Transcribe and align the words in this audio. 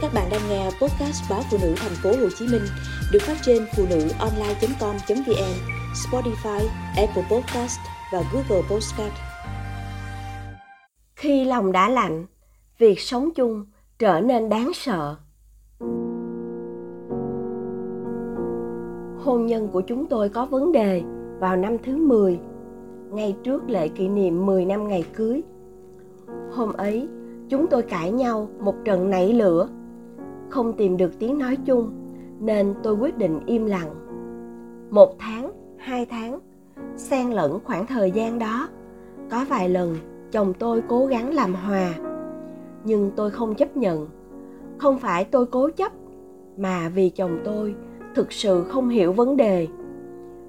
Các 0.00 0.10
bạn 0.14 0.28
đang 0.30 0.40
nghe 0.48 0.64
podcast 0.64 1.30
báo 1.30 1.40
phụ 1.50 1.58
nữ 1.62 1.74
thành 1.76 1.92
phố 2.02 2.10
Hồ 2.10 2.28
Chí 2.38 2.46
Minh 2.52 2.62
được 3.12 3.18
phát 3.22 3.36
trên 3.42 3.62
phụ 3.76 3.84
nữ 3.90 4.08
online.com.vn, 4.18 5.54
Spotify, 5.94 6.66
Apple 6.96 7.22
Podcast 7.30 7.78
và 8.12 8.22
Google 8.32 8.62
Podcast. 8.70 9.12
Khi 11.16 11.44
lòng 11.44 11.72
đã 11.72 11.88
lạnh, 11.88 12.26
việc 12.78 13.00
sống 13.00 13.30
chung 13.34 13.66
trở 13.98 14.20
nên 14.20 14.48
đáng 14.48 14.70
sợ. 14.74 15.16
Hôn 19.24 19.46
nhân 19.46 19.68
của 19.72 19.80
chúng 19.80 20.06
tôi 20.06 20.28
có 20.28 20.46
vấn 20.46 20.72
đề 20.72 21.02
vào 21.40 21.56
năm 21.56 21.76
thứ 21.84 21.96
10, 21.96 22.38
ngay 23.10 23.36
trước 23.44 23.70
lễ 23.70 23.88
kỷ 23.88 24.08
niệm 24.08 24.46
10 24.46 24.64
năm 24.64 24.88
ngày 24.88 25.04
cưới. 25.14 25.42
Hôm 26.52 26.72
ấy, 26.72 27.08
chúng 27.48 27.66
tôi 27.66 27.82
cãi 27.82 28.12
nhau 28.12 28.48
một 28.60 28.74
trận 28.84 29.10
nảy 29.10 29.32
lửa 29.32 29.68
không 30.50 30.72
tìm 30.72 30.96
được 30.96 31.18
tiếng 31.18 31.38
nói 31.38 31.56
chung, 31.64 31.90
nên 32.40 32.74
tôi 32.82 32.94
quyết 32.94 33.18
định 33.18 33.40
im 33.46 33.66
lặng. 33.66 33.94
Một 34.90 35.18
tháng, 35.18 35.52
hai 35.76 36.06
tháng, 36.06 36.38
xen 36.96 37.30
lẫn 37.30 37.60
khoảng 37.64 37.86
thời 37.86 38.10
gian 38.10 38.38
đó. 38.38 38.68
Có 39.30 39.44
vài 39.48 39.68
lần, 39.68 39.96
chồng 40.32 40.52
tôi 40.58 40.82
cố 40.88 41.06
gắng 41.06 41.34
làm 41.34 41.54
hòa, 41.54 41.94
nhưng 42.84 43.10
tôi 43.16 43.30
không 43.30 43.54
chấp 43.54 43.76
nhận. 43.76 44.08
Không 44.78 44.98
phải 44.98 45.24
tôi 45.24 45.46
cố 45.46 45.70
chấp, 45.76 45.92
mà 46.56 46.88
vì 46.94 47.10
chồng 47.10 47.38
tôi 47.44 47.74
thực 48.14 48.32
sự 48.32 48.64
không 48.64 48.88
hiểu 48.88 49.12
vấn 49.12 49.36
đề. 49.36 49.66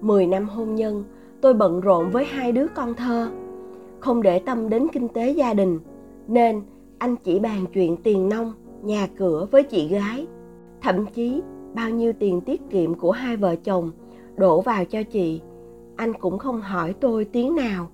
Mười 0.00 0.26
năm 0.26 0.48
hôn 0.48 0.74
nhân, 0.74 1.04
tôi 1.40 1.54
bận 1.54 1.80
rộn 1.80 2.10
với 2.10 2.24
hai 2.24 2.52
đứa 2.52 2.66
con 2.74 2.94
thơ. 2.94 3.28
Không 4.00 4.22
để 4.22 4.38
tâm 4.38 4.68
đến 4.68 4.86
kinh 4.92 5.08
tế 5.08 5.30
gia 5.30 5.54
đình, 5.54 5.78
nên 6.28 6.62
anh 6.98 7.16
chỉ 7.16 7.38
bàn 7.38 7.64
chuyện 7.72 7.96
tiền 7.96 8.28
nông 8.28 8.52
nhà 8.86 9.06
cửa 9.16 9.46
với 9.50 9.62
chị 9.62 9.88
gái. 9.88 10.26
Thậm 10.82 11.06
chí, 11.06 11.42
bao 11.74 11.90
nhiêu 11.90 12.12
tiền 12.12 12.40
tiết 12.40 12.60
kiệm 12.70 12.94
của 12.94 13.10
hai 13.10 13.36
vợ 13.36 13.56
chồng 13.56 13.90
đổ 14.36 14.60
vào 14.60 14.84
cho 14.84 15.02
chị, 15.02 15.40
anh 15.96 16.12
cũng 16.12 16.38
không 16.38 16.60
hỏi 16.60 16.94
tôi 17.00 17.24
tiếng 17.24 17.54
nào. 17.54 17.88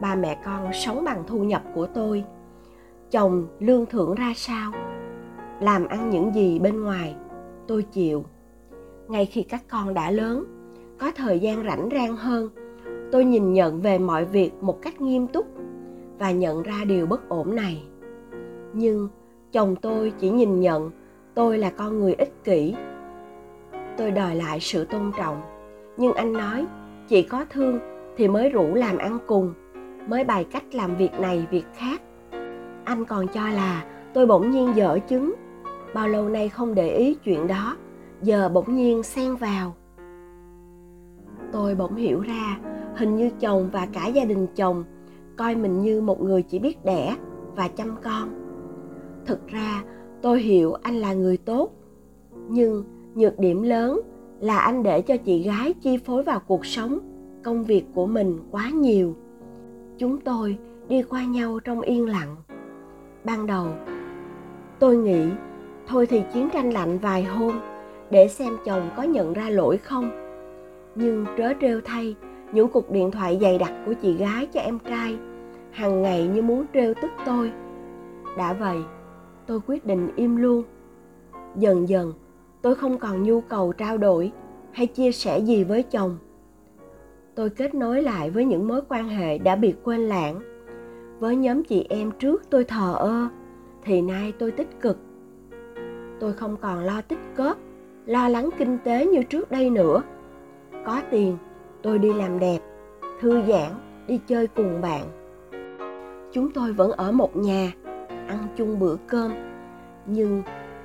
Ba 0.00 0.14
mẹ 0.14 0.40
con 0.44 0.72
sống 0.72 1.04
bằng 1.04 1.24
thu 1.26 1.38
nhập 1.44 1.62
của 1.74 1.86
tôi. 1.86 2.24
Chồng 3.10 3.46
lương 3.58 3.86
thưởng 3.86 4.14
ra 4.14 4.32
sao? 4.36 4.72
Làm 5.60 5.86
ăn 5.86 6.10
những 6.10 6.34
gì 6.34 6.58
bên 6.58 6.82
ngoài, 6.82 7.16
tôi 7.66 7.82
chịu. 7.82 8.24
Ngay 9.08 9.26
khi 9.26 9.42
các 9.42 9.62
con 9.68 9.94
đã 9.94 10.10
lớn, 10.10 10.44
có 10.98 11.12
thời 11.16 11.40
gian 11.40 11.64
rảnh 11.64 11.88
rang 11.92 12.16
hơn, 12.16 12.48
tôi 13.12 13.24
nhìn 13.24 13.52
nhận 13.52 13.80
về 13.80 13.98
mọi 13.98 14.24
việc 14.24 14.52
một 14.60 14.82
cách 14.82 15.00
nghiêm 15.00 15.26
túc 15.26 15.46
và 16.18 16.30
nhận 16.30 16.62
ra 16.62 16.84
điều 16.86 17.06
bất 17.06 17.28
ổn 17.28 17.54
này. 17.54 17.82
Nhưng 18.72 19.08
chồng 19.54 19.76
tôi 19.76 20.12
chỉ 20.18 20.30
nhìn 20.30 20.60
nhận, 20.60 20.90
tôi 21.34 21.58
là 21.58 21.70
con 21.70 22.00
người 22.00 22.14
ích 22.14 22.44
kỷ. 22.44 22.74
Tôi 23.96 24.10
đòi 24.10 24.36
lại 24.36 24.60
sự 24.60 24.84
tôn 24.84 25.12
trọng, 25.18 25.42
nhưng 25.96 26.12
anh 26.12 26.32
nói 26.32 26.66
chỉ 27.08 27.22
có 27.22 27.44
thương 27.50 27.78
thì 28.16 28.28
mới 28.28 28.50
rủ 28.50 28.74
làm 28.74 28.98
ăn 28.98 29.18
cùng, 29.26 29.54
mới 30.08 30.24
bày 30.24 30.44
cách 30.44 30.74
làm 30.74 30.96
việc 30.96 31.20
này 31.20 31.46
việc 31.50 31.64
khác. 31.74 32.02
Anh 32.84 33.04
còn 33.04 33.28
cho 33.28 33.48
là, 33.48 33.84
tôi 34.14 34.26
bỗng 34.26 34.50
nhiên 34.50 34.72
dở 34.76 34.98
chứng, 35.08 35.34
bao 35.94 36.08
lâu 36.08 36.28
nay 36.28 36.48
không 36.48 36.74
để 36.74 36.96
ý 36.96 37.14
chuyện 37.14 37.46
đó, 37.46 37.76
giờ 38.22 38.48
bỗng 38.48 38.74
nhiên 38.74 39.02
xen 39.02 39.36
vào. 39.36 39.74
Tôi 41.52 41.74
bỗng 41.74 41.94
hiểu 41.94 42.20
ra, 42.20 42.58
hình 42.96 43.16
như 43.16 43.30
chồng 43.40 43.70
và 43.72 43.86
cả 43.92 44.06
gia 44.06 44.24
đình 44.24 44.46
chồng 44.56 44.84
coi 45.36 45.56
mình 45.56 45.80
như 45.80 46.00
một 46.00 46.22
người 46.22 46.42
chỉ 46.42 46.58
biết 46.58 46.84
đẻ 46.84 47.16
và 47.56 47.68
chăm 47.68 47.96
con 48.02 48.43
thực 49.26 49.48
ra, 49.48 49.84
tôi 50.22 50.40
hiểu 50.40 50.72
anh 50.72 50.94
là 50.94 51.12
người 51.12 51.36
tốt. 51.36 51.70
Nhưng 52.48 52.84
nhược 53.14 53.38
điểm 53.38 53.62
lớn 53.62 54.00
là 54.40 54.58
anh 54.58 54.82
để 54.82 55.02
cho 55.02 55.16
chị 55.16 55.42
gái 55.42 55.72
chi 55.72 55.96
phối 55.96 56.22
vào 56.22 56.40
cuộc 56.46 56.66
sống, 56.66 56.98
công 57.42 57.64
việc 57.64 57.84
của 57.94 58.06
mình 58.06 58.38
quá 58.50 58.70
nhiều. 58.70 59.14
Chúng 59.98 60.20
tôi 60.20 60.58
đi 60.88 61.02
qua 61.02 61.24
nhau 61.24 61.60
trong 61.64 61.80
yên 61.80 62.08
lặng. 62.08 62.36
Ban 63.24 63.46
đầu, 63.46 63.66
tôi 64.78 64.96
nghĩ 64.96 65.26
thôi 65.86 66.06
thì 66.06 66.22
chiến 66.32 66.48
tranh 66.52 66.70
lạnh 66.70 66.98
vài 66.98 67.24
hôm 67.24 67.60
để 68.10 68.28
xem 68.28 68.56
chồng 68.64 68.90
có 68.96 69.02
nhận 69.02 69.32
ra 69.32 69.50
lỗi 69.50 69.76
không. 69.76 70.10
Nhưng 70.94 71.26
trớ 71.38 71.52
trêu 71.60 71.80
thay, 71.84 72.16
những 72.52 72.68
cuộc 72.68 72.90
điện 72.90 73.10
thoại 73.10 73.38
dày 73.40 73.58
đặc 73.58 73.72
của 73.86 73.92
chị 74.02 74.16
gái 74.16 74.46
cho 74.46 74.60
em 74.60 74.78
trai, 74.78 75.16
hàng 75.70 76.02
ngày 76.02 76.26
như 76.34 76.42
muốn 76.42 76.64
trêu 76.74 76.94
tức 77.02 77.10
tôi. 77.26 77.52
Đã 78.38 78.52
vậy 78.52 78.76
tôi 79.46 79.60
quyết 79.66 79.86
định 79.86 80.10
im 80.16 80.36
luôn. 80.36 80.64
Dần 81.56 81.88
dần, 81.88 82.12
tôi 82.62 82.74
không 82.74 82.98
còn 82.98 83.22
nhu 83.22 83.40
cầu 83.40 83.72
trao 83.72 83.98
đổi 83.98 84.32
hay 84.72 84.86
chia 84.86 85.12
sẻ 85.12 85.38
gì 85.38 85.64
với 85.64 85.82
chồng. 85.82 86.18
Tôi 87.34 87.50
kết 87.50 87.74
nối 87.74 88.02
lại 88.02 88.30
với 88.30 88.44
những 88.44 88.68
mối 88.68 88.80
quan 88.88 89.08
hệ 89.08 89.38
đã 89.38 89.56
bị 89.56 89.74
quên 89.84 90.00
lãng. 90.00 90.40
Với 91.20 91.36
nhóm 91.36 91.64
chị 91.64 91.86
em 91.88 92.10
trước 92.10 92.42
tôi 92.50 92.64
thờ 92.64 92.94
ơ, 92.98 93.28
thì 93.82 94.02
nay 94.02 94.32
tôi 94.38 94.50
tích 94.50 94.80
cực. 94.80 94.98
Tôi 96.20 96.32
không 96.32 96.56
còn 96.56 96.84
lo 96.84 97.00
tích 97.00 97.18
góp 97.36 97.58
lo 98.06 98.28
lắng 98.28 98.50
kinh 98.58 98.78
tế 98.84 99.06
như 99.06 99.22
trước 99.22 99.50
đây 99.50 99.70
nữa. 99.70 100.02
Có 100.86 101.02
tiền, 101.10 101.36
tôi 101.82 101.98
đi 101.98 102.12
làm 102.12 102.38
đẹp, 102.38 102.58
thư 103.20 103.42
giãn, 103.48 103.70
đi 104.06 104.20
chơi 104.26 104.46
cùng 104.46 104.80
bạn. 104.80 105.04
Chúng 106.32 106.50
tôi 106.50 106.72
vẫn 106.72 106.90
ở 106.90 107.12
một 107.12 107.36
nhà 107.36 107.72
ăn 108.28 108.48
chung 108.56 108.78
bữa 108.78 108.96
cơm, 109.06 109.32
nhưng 110.06 110.42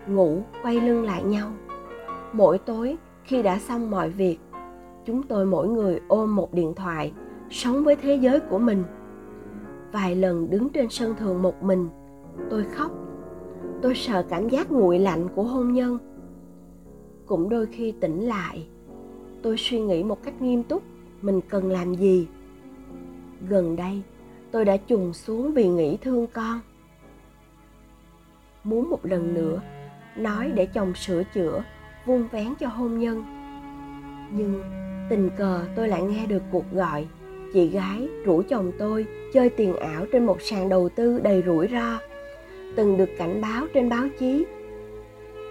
ngủ 0.07 0.41
quay 0.63 0.81
lưng 0.81 1.03
lại 1.03 1.23
nhau. 1.23 1.51
Mỗi 2.33 2.57
tối 2.57 2.97
khi 3.23 3.41
đã 3.41 3.59
xong 3.59 3.91
mọi 3.91 4.09
việc, 4.09 4.38
chúng 5.05 5.23
tôi 5.23 5.45
mỗi 5.45 5.67
người 5.67 6.01
ôm 6.07 6.35
một 6.35 6.53
điện 6.53 6.73
thoại, 6.75 7.13
sống 7.49 7.83
với 7.83 7.95
thế 7.95 8.16
giới 8.16 8.39
của 8.39 8.59
mình. 8.59 8.83
Vài 9.91 10.16
lần 10.16 10.49
đứng 10.49 10.69
trên 10.69 10.89
sân 10.89 11.16
thượng 11.16 11.41
một 11.41 11.63
mình, 11.63 11.89
tôi 12.49 12.63
khóc. 12.63 12.91
Tôi 13.81 13.95
sợ 13.95 14.25
cảm 14.29 14.49
giác 14.49 14.72
nguội 14.72 14.99
lạnh 14.99 15.28
của 15.35 15.44
hôn 15.44 15.73
nhân. 15.73 15.97
Cũng 17.25 17.49
đôi 17.49 17.66
khi 17.66 17.91
tỉnh 17.91 18.22
lại, 18.22 18.67
tôi 19.41 19.55
suy 19.57 19.79
nghĩ 19.79 20.03
một 20.03 20.23
cách 20.23 20.41
nghiêm 20.41 20.63
túc, 20.63 20.83
mình 21.22 21.41
cần 21.49 21.72
làm 21.72 21.95
gì? 21.95 22.28
Gần 23.49 23.75
đây, 23.75 24.01
tôi 24.51 24.66
đã 24.66 24.78
trùng 24.78 25.13
xuống 25.13 25.53
vì 25.53 25.67
nghĩ 25.67 25.97
thương 25.97 26.28
con 26.33 26.59
muốn 28.69 28.90
một 28.90 29.06
lần 29.06 29.34
nữa 29.34 29.62
nói 30.16 30.52
để 30.56 30.66
chồng 30.66 30.94
sửa 30.96 31.24
chữa, 31.24 31.63
vuông 32.06 32.28
vén 32.31 32.56
cho 32.59 32.68
hôn 32.68 33.00
nhân. 33.00 33.24
Nhưng 34.31 34.62
tình 35.09 35.30
cờ 35.38 35.62
tôi 35.75 35.88
lại 35.88 36.02
nghe 36.02 36.25
được 36.25 36.44
cuộc 36.52 36.66
gọi, 36.72 37.08
chị 37.53 37.68
gái 37.68 38.09
rủ 38.25 38.41
chồng 38.50 38.72
tôi 38.79 39.06
chơi 39.34 39.50
tiền 39.50 39.75
ảo 39.75 40.06
trên 40.12 40.25
một 40.25 40.41
sàn 40.41 40.69
đầu 40.69 40.90
tư 40.90 41.19
đầy 41.24 41.44
rủi 41.46 41.68
ro, 41.68 42.00
từng 42.75 42.97
được 42.97 43.09
cảnh 43.18 43.41
báo 43.41 43.66
trên 43.74 43.90
báo 43.90 44.08
chí. 44.19 44.46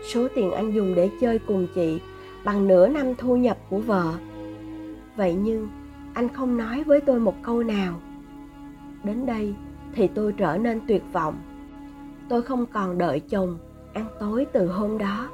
Số 0.09 0.29
tiền 0.35 0.51
anh 0.51 0.73
dùng 0.75 0.95
để 0.95 1.11
chơi 1.21 1.39
cùng 1.39 1.67
chị 1.75 2.01
bằng 2.45 2.69
nửa 2.69 2.89
năm 2.89 3.15
thu 3.19 3.37
nhập 3.37 3.59
của 3.71 3.79
vợ. 3.79 4.13
Vậy 5.17 5.35
nhưng 5.35 5.69
anh 6.15 6.29
không 6.29 6.57
nói 6.57 6.85
với 6.85 7.01
tôi 7.01 7.21
một 7.21 7.35
câu 7.43 7.63
nào. 7.63 8.01
Đến 9.05 9.27
đây 9.27 9.55
thì 9.95 10.09
tôi 10.15 10.33
trở 10.33 10.59
nên 10.59 10.81
tuyệt 10.89 11.03
vọng 11.13 11.35
tôi 12.29 12.43
không 12.43 12.67
còn 12.67 12.99
đợi 12.99 13.21
chồng, 13.21 13.59
ăn 13.93 14.07
tối 14.21 14.47
từ 14.53 14.67
hôm 14.67 14.99
đó. 14.99 15.29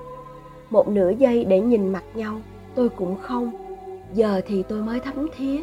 Một 0.71 0.89
nửa 0.89 1.11
giây 1.11 1.45
để 1.45 1.61
nhìn 1.61 1.93
mặt 1.93 2.05
nhau, 2.15 2.41
tôi 2.75 2.89
cũng 2.89 3.17
không. 3.21 3.51
Giờ 4.13 4.41
thì 4.47 4.63
tôi 4.63 4.83
mới 4.83 5.01
thấm 5.01 5.27
thía. 5.37 5.63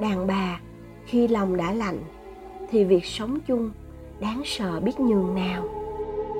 Đàn 0.00 0.26
bà, 0.26 0.60
khi 1.04 1.28
lòng 1.28 1.56
đã 1.56 1.72
lạnh, 1.72 1.98
thì 2.70 2.84
việc 2.84 3.04
sống 3.04 3.38
chung, 3.46 3.70
đáng 4.20 4.42
sợ 4.44 4.80
biết 4.80 5.00
nhường 5.00 5.34
nào. 5.34 5.83